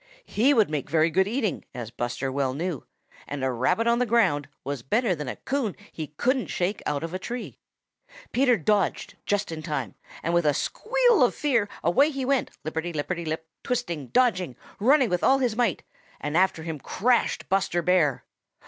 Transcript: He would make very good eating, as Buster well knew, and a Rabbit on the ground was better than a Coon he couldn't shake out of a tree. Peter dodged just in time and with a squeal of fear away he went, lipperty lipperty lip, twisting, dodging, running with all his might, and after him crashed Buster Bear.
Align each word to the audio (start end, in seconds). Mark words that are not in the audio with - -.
He 0.25 0.51
would 0.51 0.67
make 0.71 0.89
very 0.89 1.11
good 1.11 1.27
eating, 1.27 1.63
as 1.75 1.91
Buster 1.91 2.31
well 2.31 2.55
knew, 2.55 2.87
and 3.27 3.43
a 3.43 3.51
Rabbit 3.51 3.85
on 3.85 3.99
the 3.99 4.07
ground 4.07 4.49
was 4.63 4.81
better 4.81 5.13
than 5.13 5.27
a 5.27 5.35
Coon 5.35 5.75
he 5.91 6.07
couldn't 6.17 6.47
shake 6.47 6.81
out 6.87 7.03
of 7.03 7.13
a 7.13 7.19
tree. 7.19 7.59
Peter 8.31 8.57
dodged 8.57 9.15
just 9.27 9.51
in 9.51 9.61
time 9.61 9.93
and 10.23 10.33
with 10.33 10.47
a 10.47 10.55
squeal 10.55 11.23
of 11.23 11.35
fear 11.35 11.69
away 11.83 12.09
he 12.09 12.25
went, 12.25 12.49
lipperty 12.65 12.91
lipperty 12.91 13.27
lip, 13.27 13.47
twisting, 13.63 14.07
dodging, 14.07 14.55
running 14.79 15.11
with 15.11 15.23
all 15.23 15.37
his 15.37 15.55
might, 15.55 15.83
and 16.19 16.35
after 16.35 16.63
him 16.63 16.79
crashed 16.79 17.47
Buster 17.47 17.83
Bear. 17.83 18.25